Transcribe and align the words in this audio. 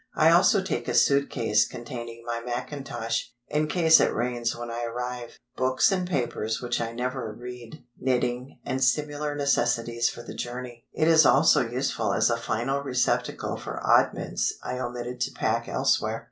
I 0.15 0.31
also 0.31 0.63
take 0.63 0.87
a 0.87 0.95
suit 0.95 1.29
case 1.29 1.63
containing 1.67 2.23
my 2.25 2.41
mackintosh—in 2.43 3.67
case 3.67 3.99
it 3.99 4.11
rains 4.11 4.55
when 4.57 4.71
I 4.71 4.83
arrive—books 4.85 5.91
and 5.91 6.09
papers 6.09 6.59
which 6.59 6.81
I 6.81 6.91
never 6.91 7.31
read, 7.31 7.83
knitting, 7.99 8.57
and 8.65 8.83
similar 8.83 9.35
necessities 9.35 10.09
for 10.09 10.23
the 10.23 10.33
journey; 10.33 10.87
it 10.91 11.07
is 11.07 11.23
also 11.23 11.61
useful 11.69 12.13
as 12.13 12.31
a 12.31 12.37
final 12.37 12.81
receptacle 12.81 13.57
for 13.57 13.79
oddments 13.87 14.55
I 14.63 14.79
omitted 14.79 15.21
to 15.21 15.31
pack 15.33 15.67
elsewhere. 15.69 16.19